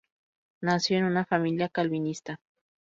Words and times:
Nació 0.63 0.97
en 0.97 1.05
una 1.05 1.25
familia 1.25 1.69
calvinista. 1.69 2.39